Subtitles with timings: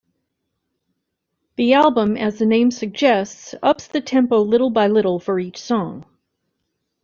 [1.57, 6.05] The album, as the name suggests, ups the tempo little-by-little for each song.